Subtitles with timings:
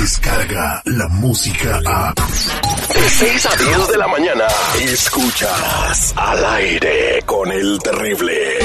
[0.00, 2.14] llega la música a...
[2.14, 4.46] De 6 a 10 de la mañana,
[4.80, 8.58] escuchas al aire con el terrible.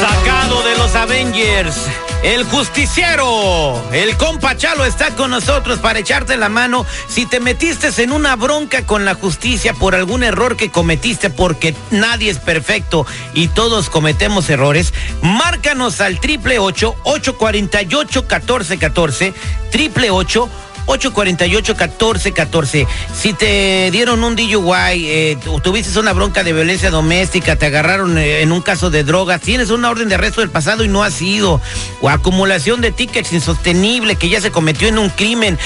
[0.00, 1.76] Sacado de los Avengers,
[2.22, 7.88] el justiciero, el compa Chalo está con nosotros para echarte la mano si te metiste
[8.02, 13.06] en una bronca con la justicia por algún error que cometiste, porque nadie es perfecto
[13.34, 14.92] y todos cometemos errores.
[15.22, 19.32] Márcanos al triple ocho ocho cuarenta y ocho catorce catorce
[19.70, 20.48] triple ocho
[20.88, 22.86] 848-1414.
[23.14, 28.40] Si te dieron un DUI, eh, tuviste una bronca de violencia doméstica, te agarraron eh,
[28.42, 31.20] en un caso de drogas, tienes una orden de arresto del pasado y no has
[31.20, 31.60] ido,
[32.00, 35.58] o acumulación de tickets insostenible que ya se cometió en un crimen,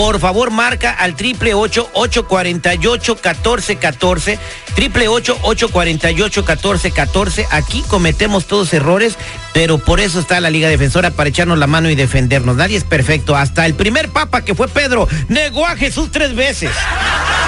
[0.00, 4.38] por favor marca al triple ocho ocho cuarenta y ocho catorce catorce
[4.74, 7.46] triple ocho ocho cuarenta y ocho catorce catorce.
[7.50, 9.18] Aquí cometemos todos errores,
[9.52, 12.56] pero por eso está la Liga Defensora para echarnos la mano y defendernos.
[12.56, 13.36] Nadie es perfecto.
[13.36, 16.70] Hasta el primer papa que fue Pedro negó a Jesús tres veces.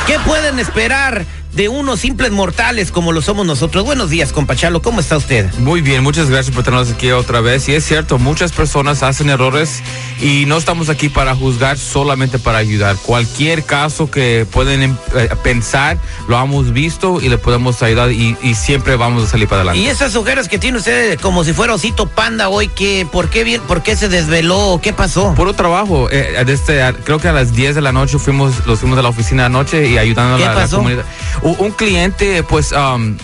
[0.07, 1.25] ¿Qué pueden esperar?
[1.53, 3.85] De unos simples mortales como lo somos nosotros.
[3.85, 5.53] Buenos días, compachalo, ¿cómo está usted?
[5.59, 7.69] Muy bien, muchas gracias por tenernos aquí otra vez.
[7.69, 9.83] Y es cierto, muchas personas hacen errores
[10.21, 12.97] y no estamos aquí para juzgar, solamente para ayudar.
[12.97, 18.37] Cualquier caso que pueden em, eh, pensar, lo hemos visto y le podemos ayudar y,
[18.53, 19.81] siempre vamos a salir para adelante.
[19.81, 23.45] Y esas ojeras que tiene usted como si fuera osito panda hoy, que, ¿por, qué,
[23.45, 24.79] bien, ¿por qué se desveló?
[24.83, 25.35] ¿Qué pasó?
[25.35, 26.09] Puro trabajo.
[26.11, 29.09] Eh, desde, creo que a las 10 de la noche fuimos, los fuimos de la
[29.09, 31.05] oficina anoche y ayudando a la comunidad
[31.43, 33.17] un cliente, pues, um,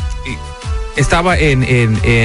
[0.99, 1.63] estaba en,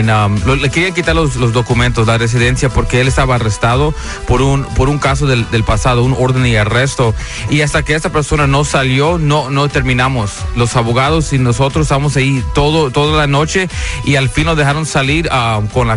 [0.09, 3.93] um, le querían quitar los, documentos, la residencia, porque él estaba arrestado
[4.27, 7.13] por un, por un caso del, pasado, un orden y arresto.
[7.49, 10.31] Y hasta que esta persona no salió, no, no terminamos.
[10.55, 13.69] Los abogados y nosotros estamos ahí todo, toda la noche
[14.05, 15.87] y al fin nos dejaron salir um, con,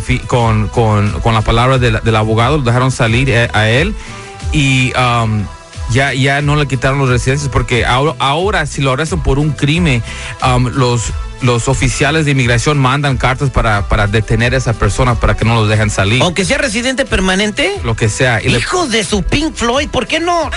[1.35, 3.95] la palabra del, abogado, lo dejaron salir a, eh, a él.
[4.53, 4.93] Y
[5.91, 9.53] ya, ya no le quitaron los residencias porque ahora, ahora si lo arrestan por un
[9.53, 10.03] crimen,
[10.43, 15.37] um, los los oficiales de inmigración mandan cartas para, para detener a esa persona para
[15.37, 16.23] que no los dejen salir.
[16.23, 17.79] Aunque sea residente permanente.
[17.85, 18.43] Lo que sea.
[18.43, 20.51] Hijo de su Pink Floyd, ¿por qué no?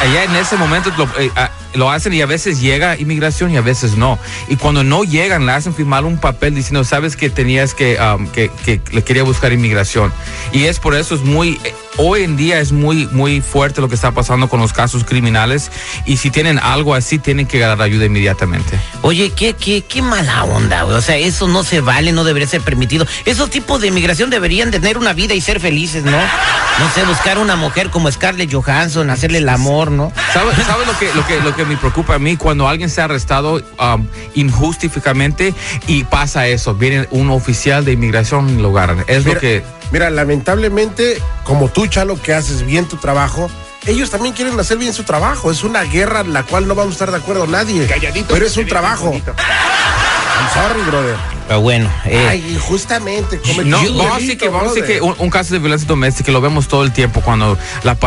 [0.00, 3.56] Allá en ese momento lo, eh, ah, lo, hacen y a veces llega inmigración y
[3.56, 4.18] a veces no.
[4.48, 8.26] Y cuando no llegan, le hacen firmar un papel diciendo, sabes que tenías que, um,
[8.28, 10.12] que, que le quería buscar inmigración.
[10.52, 11.60] Y es por eso es muy
[11.96, 15.70] hoy en día es muy, muy fuerte lo que está pasando con los casos criminales
[16.06, 18.78] y si tienen algo así tienen que dar ayuda inmediatamente.
[19.02, 20.96] Oye, qué, qué, qué mala onda, güey.
[20.96, 23.06] O sea, eso no se vale, no debería ser permitido.
[23.24, 26.10] Esos tipos de inmigración deberían tener una vida y ser felices, ¿no?
[26.12, 30.12] No sé, buscar una mujer como Scarlett Johansson, hacerle el amor, ¿no?
[30.32, 32.36] ¿Sabes sabe lo, que, lo, que, lo que me preocupa a mí?
[32.36, 35.54] Cuando alguien se ha arrestado um, injustificamente
[35.86, 39.04] y pasa eso, viene un oficial de inmigración y lo agarran.
[39.06, 43.50] Es lo que Mira, lamentablemente, como tú, Chalo, que haces bien tu trabajo,
[43.86, 45.50] ellos también quieren hacer bien su trabajo.
[45.50, 47.86] Es una guerra en la cual no vamos a estar de acuerdo nadie.
[47.86, 48.32] Calladito.
[48.32, 49.12] Pero es un trabajo.
[49.12, 51.16] I'm sorry, brother.
[51.46, 51.90] Pero bueno.
[52.06, 52.26] Eh.
[52.26, 53.38] Ay, justamente.
[53.66, 56.68] no, vamos a decir que, vamos a que un, caso de violencia doméstica lo vemos
[56.68, 57.98] todo el tiempo cuando la,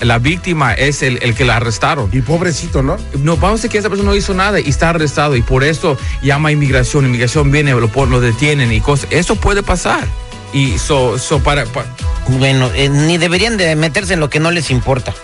[0.00, 2.08] la víctima es el, el, que la arrestaron.
[2.12, 2.98] Y pobrecito, ¿no?
[3.18, 5.64] No, vamos a decir que esa persona no hizo nada y está arrestado y por
[5.64, 7.06] eso llama a inmigración.
[7.06, 9.08] Inmigración viene, lo, lo detienen y cosas.
[9.10, 10.06] Eso puede pasar.
[10.52, 11.64] Y so, so para,
[12.28, 15.14] Bueno, eh, ni deberían de meterse en lo que no les importa.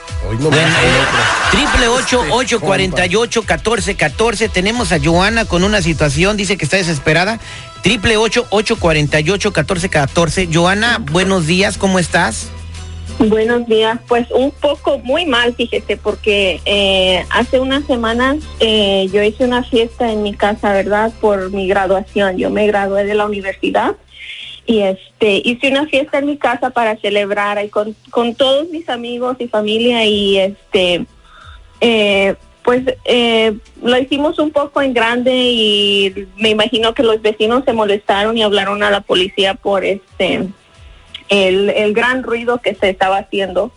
[0.40, 4.48] bueno, eh, triple ocho ocho cuarenta y ocho catorce catorce.
[4.48, 7.38] Tenemos a Joana con una situación, dice que está desesperada.
[7.82, 10.48] Triple ocho ocho cuarenta y ocho catorce catorce.
[10.50, 12.48] Joana, buenos días, ¿cómo estás?
[13.18, 19.44] Buenos días, pues un poco muy mal, fíjese, porque eh, hace unas semanas yo hice
[19.44, 21.12] una fiesta en mi casa, ¿verdad?
[21.20, 22.38] Por mi graduación.
[22.38, 23.96] Yo me gradué de la universidad
[24.68, 28.86] y este hice una fiesta en mi casa para celebrar ahí con, con todos mis
[28.90, 31.06] amigos y familia y este
[31.80, 37.64] eh, pues eh, lo hicimos un poco en grande y me imagino que los vecinos
[37.64, 40.48] se molestaron y hablaron a la policía por este
[41.30, 43.72] el, el gran ruido que se estaba haciendo.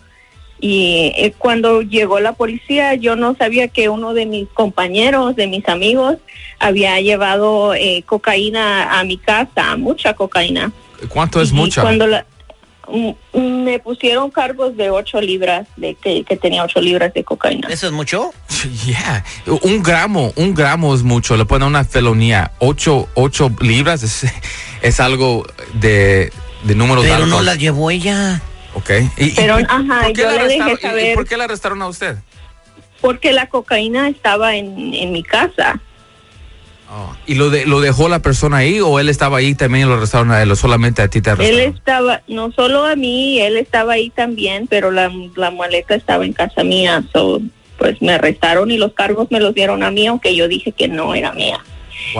[0.60, 5.46] Y eh, cuando llegó la policía yo no sabía que uno de mis compañeros de
[5.46, 6.18] mis amigos
[6.58, 10.70] había llevado eh, cocaína a mi casa mucha cocaína
[11.08, 11.82] ¿Cuánto es mucha?
[11.82, 17.68] Cuando mm, me pusieron cargos de 8 libras, de que, tenía 8 libras de cocaína.
[17.68, 18.32] ¿Eso es mucho?
[18.86, 19.24] Yeah,
[19.62, 22.52] un gramo, un gramo es mucho, le ponen una felonía.
[22.60, 23.08] 8,
[23.60, 24.32] libras es,
[24.82, 25.44] es algo
[25.74, 26.32] de,
[26.62, 28.40] de números Pero no la llevó ella.
[28.74, 28.90] Ok.
[29.36, 31.14] Pero, ajá, yo le dejé saber.
[31.14, 32.16] ¿Por qué la arrestaron a usted?
[33.00, 35.80] Porque la cocaína estaba en, en mi casa.
[36.94, 39.88] Oh, ¿Y lo, de, lo dejó la persona ahí o él estaba ahí también y
[39.88, 41.60] lo arrestaron a él o solamente a ti te arrestaron?
[41.60, 46.26] Él estaba, no solo a mí, él estaba ahí también, pero la, la maleta estaba
[46.26, 47.02] en casa mía.
[47.10, 47.40] So,
[47.78, 50.86] pues me arrestaron y los cargos me los dieron a mí, aunque yo dije que
[50.86, 51.60] no era mía.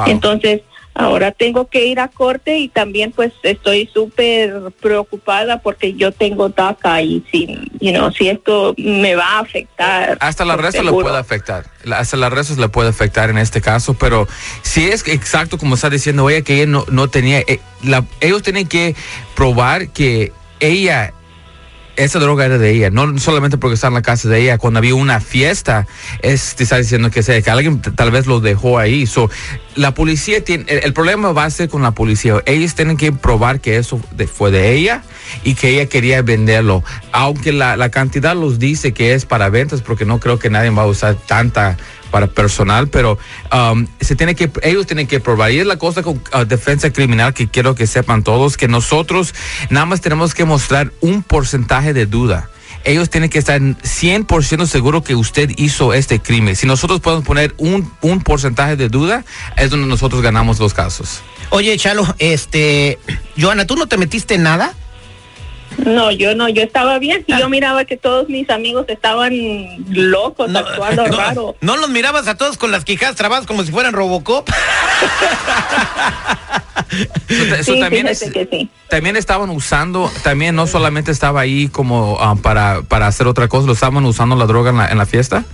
[0.07, 0.63] Entonces,
[0.95, 6.51] Ahora tengo que ir a corte y también pues estoy súper preocupada porque yo tengo
[6.51, 7.47] DACA y si,
[7.81, 10.19] you know, si esto me va a afectar.
[10.21, 13.95] Hasta la resto le puede afectar, hasta la resto le puede afectar en este caso,
[13.95, 14.29] pero
[14.61, 18.43] si es exacto como está diciendo ella que ella no, no tenía, eh, la, ellos
[18.43, 18.95] tienen que
[19.35, 21.15] probar que ella
[21.97, 24.79] esa droga era de ella, no solamente porque está en la casa de ella, cuando
[24.79, 25.87] había una fiesta,
[26.23, 29.07] es, te está diciendo que, que alguien tal vez lo dejó ahí.
[29.07, 29.31] So,
[29.75, 32.43] la policía tiene, el, problema va a ser con la policía.
[32.47, 34.01] Ellos tienen que probar que eso
[34.33, 35.03] fue de ella
[35.45, 36.85] y que ella quería venderlo.
[37.13, 40.71] Aunque la, la cantidad los dice que es para ventas, porque no creo que nadie
[40.71, 41.77] va a usar tanta
[42.11, 43.19] para personal, pero
[43.53, 45.51] um, se que, ellos tienen que probar.
[45.51, 49.35] Y es la cosa con uh, defensa criminal que quiero que sepan todos, que nosotros
[49.71, 52.51] nada más tenemos que mostrar un porcentaje de duda
[52.85, 56.57] ellos tienen que estar 100% seguros que usted hizo este crimen.
[56.57, 59.25] Si nosotros podemos poner un, un porcentaje de duda,
[59.57, 61.23] es donde nosotros ganamos los casos.
[61.51, 62.99] Oye, Chalo, este,
[63.39, 64.75] Joana, ¿tú no te metiste nada?
[65.79, 67.25] No, yo no, yo estaba bien.
[67.27, 69.33] Y yo miraba que todos mis amigos estaban
[69.89, 71.57] locos, actuando raro.
[71.61, 74.49] ¿No los mirabas a todos con las quijadas trabadas como si fueran Robocop?
[77.63, 78.09] sí, también,
[78.89, 83.67] también estaban usando, también no solamente estaba ahí como ah, para, para hacer otra cosa,
[83.67, 85.45] lo estaban usando la droga en la, en la fiesta.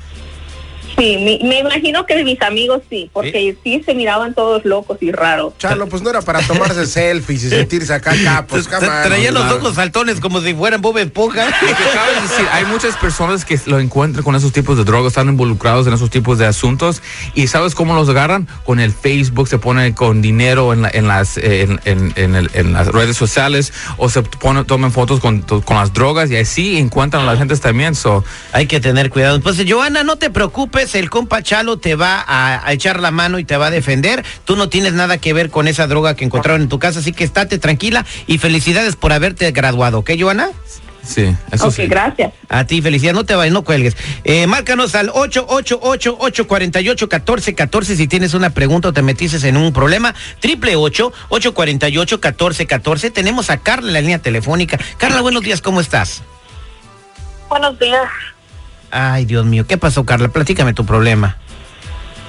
[0.99, 3.83] Sí, me, imagino que mis amigos sí, porque sí.
[3.87, 5.55] se miraban todos locos y raros.
[5.57, 8.69] Charlo, pues no era para tomarse selfies y sentirse acá capos.
[8.69, 11.45] Traían los ojos saltones como si fueran Bob Esponja.
[11.47, 15.93] decir, hay muchas personas que lo encuentran con esos tipos de drogas, están involucrados en
[15.93, 17.01] esos tipos de asuntos
[17.35, 18.49] y ¿sabes cómo los agarran?
[18.65, 23.73] Con el Facebook, se pone con dinero en, en las, en, en, las redes sociales
[23.99, 27.61] o se ponen, toman fotos con, con las drogas y así encuentran a las gentes
[27.61, 27.95] también.
[27.95, 28.25] So.
[28.53, 29.41] Hay que tener cuidado.
[29.41, 33.45] Pues, Joana, no te preocupes el compa Chalo te va a, echar la mano y
[33.45, 34.25] te va a defender.
[34.45, 37.13] Tú no tienes nada que ver con esa droga que encontraron en tu casa, así
[37.13, 40.51] que estate tranquila y felicidades por haberte graduado, ¿ok, Joana?
[41.09, 41.87] Sí, eso sí.
[41.87, 42.35] gracias.
[42.51, 43.97] A ti, felicidades, no te vayas, no cuelgues.
[44.25, 50.15] Eh, márcanos al 888-848-1414 si tienes una pregunta o te metiste en un problema.
[50.41, 53.11] Triple 848-1414.
[53.11, 54.79] Tenemos a Carla en la línea telefónica.
[54.99, 56.23] Carla, buenos días, ¿cómo estás?
[57.49, 58.05] Buenos días.
[58.91, 60.29] Ay, Dios mío, ¿qué pasó, Carla?
[60.29, 61.37] Platícame tu problema.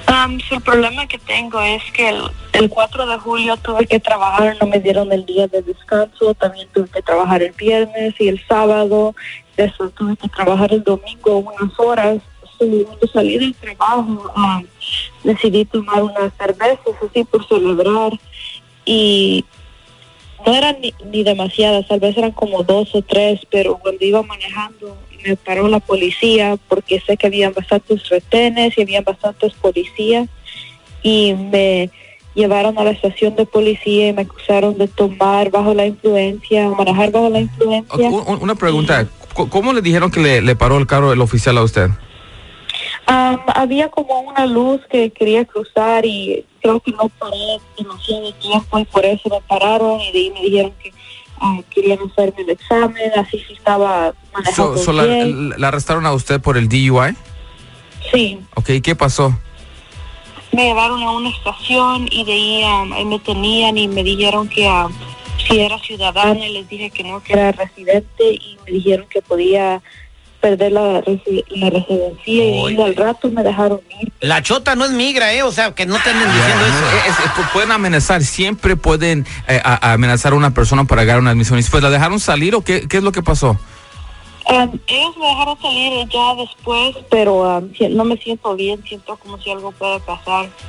[0.10, 2.10] Um, el problema que tengo es que
[2.54, 6.68] el, 4 de julio tuve que trabajar, no me dieron el día de descanso, también
[6.74, 9.14] tuve que trabajar el viernes y el sábado,
[9.56, 12.18] eso tuve que trabajar el domingo unas horas.
[13.14, 14.34] Salí del trabajo,
[15.24, 18.12] decidí tomar unas cervezas así por celebrar
[18.84, 19.46] y
[20.46, 24.22] no eran ni, ni demasiadas, tal vez eran como dos o tres, pero cuando iba
[24.24, 30.28] manejando me paró la policía porque sé que habían bastantes retenes y habían bastantes policías
[31.02, 31.90] y me
[32.36, 37.12] llevaron a la estación de policía y me acusaron de tomar bajo la influencia, manejar
[37.12, 38.10] bajo la influencia.
[38.10, 41.90] Una pregunta, ¿cómo le dijeron que le, paró el carro el oficial a usted?
[43.56, 48.86] había como una luz que quería cruzar y creo que no paré demasiado tiempo y
[48.86, 50.94] por eso me pararon y de ahí me dijeron que
[51.70, 54.94] querían hacerme el examen, así si estaba manejando
[55.58, 57.16] la, arrestaron a usted por el DUI?
[58.12, 58.40] Sí.
[58.56, 59.38] Ok, ¿qué pasó?
[60.52, 64.68] Me llevaron a una estación y de ahí, ahí me tenían y me dijeron que
[65.48, 69.22] si era ciudadana y les dije que no, que era residente y me dijeron que
[69.22, 69.82] podía
[70.40, 74.12] perder la, la residencia y al rato me dejaron ir.
[74.22, 75.44] La chota no es migra, ¿eh?
[75.44, 77.50] O sea, que no te diciendo eso.
[77.54, 81.60] pueden amenazar, siempre pueden eh, amenazar a una persona para ganar una admisión.
[81.60, 83.58] ¿Y pues la dejaron salir o qué, qué es lo que pasó?
[84.48, 89.38] Um, ellos me dejaron salir ya después, pero um, no me siento bien, siento como
[89.40, 90.50] si algo puede pasar.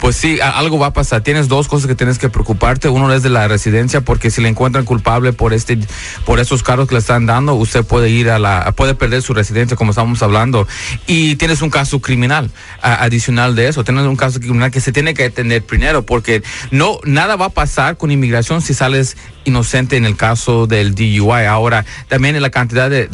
[0.00, 1.22] Pues sí, algo va a pasar.
[1.22, 2.88] Tienes dos cosas que tienes que preocuparte.
[2.88, 5.78] Uno es de la residencia, porque si le encuentran culpable por este,
[6.24, 9.34] por esos cargos que le están dando, usted puede ir a la, puede perder su
[9.34, 10.66] residencia, como estamos hablando.
[11.06, 12.50] Y tienes un caso criminal
[12.82, 13.84] adicional de eso.
[13.84, 17.50] Tienes un caso criminal que se tiene que atender primero, porque no, nada va a
[17.50, 21.46] pasar con inmigración si sales inocente en el caso del DUI.
[21.46, 23.08] Ahora, también en la cantidad de,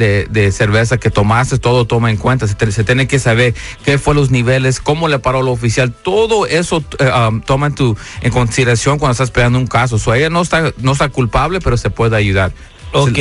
[0.52, 2.46] cerveza que tomaste, todo toma en cuenta.
[2.46, 3.54] Se, tiene que saber
[3.84, 5.92] qué fue los niveles, cómo le paró el oficial.
[5.92, 9.98] Todo eso eh, um, toma en, tu, en consideración cuando estás esperando un caso.
[9.98, 12.52] So, ella no está, no está culpable, pero se puede ayudar.
[12.94, 13.18] Ok.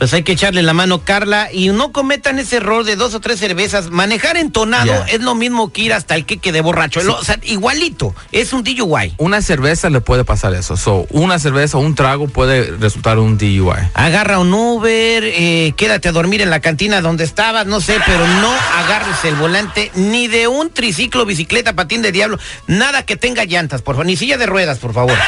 [0.00, 3.20] Pues hay que echarle la mano, Carla, y no cometan ese error de dos o
[3.20, 3.90] tres cervezas.
[3.90, 7.00] Manejar entonado es lo mismo que ir hasta el queque de borracho.
[7.18, 8.14] O sea, igualito.
[8.32, 9.12] Es un DUI.
[9.18, 10.78] Una cerveza le puede pasar eso.
[10.78, 13.90] So, una cerveza, un trago puede resultar un DUI.
[13.92, 18.26] Agarra un Uber, eh, quédate a dormir en la cantina donde estabas, no sé, pero
[18.26, 22.38] no agarres el volante ni de un triciclo, bicicleta, patín de diablo.
[22.66, 24.06] Nada que tenga llantas, por favor.
[24.06, 25.18] Ni silla de ruedas, por favor.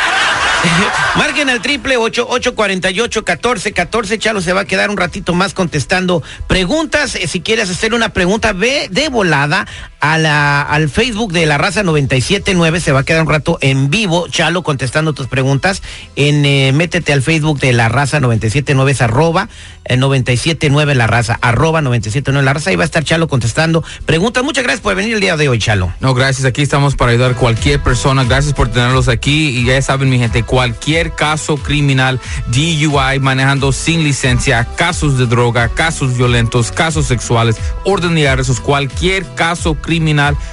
[1.16, 4.18] Marquen al triple ocho ocho cuarenta y ocho catorce catorce.
[4.18, 7.14] Chalo se va a quedar un ratito más contestando preguntas.
[7.16, 9.66] Eh, si quieres hacer una pregunta, ve de volada
[10.02, 12.80] a la, al Facebook de la raza 979.
[12.80, 15.80] Se va a quedar un rato en vivo, Chalo, contestando tus preguntas.
[16.16, 19.48] En eh, métete al Facebook de la raza 979 es arroba
[19.84, 22.72] eh, 979 la raza, arroba 979 la raza.
[22.72, 24.42] Y va a estar Chalo contestando preguntas.
[24.42, 25.94] Muchas gracias por venir el día de hoy, Chalo.
[26.00, 26.46] No, gracias.
[26.46, 28.24] Aquí estamos para ayudar a cualquier persona.
[28.24, 29.56] Gracias por tenerlos aquí.
[29.56, 32.18] Y ya saben, mi gente, cualquier caso criminal,
[32.48, 39.32] DUI, manejando sin licencia, casos de droga, casos violentos, casos sexuales, orden de arrestos, cualquier
[39.36, 39.91] caso criminal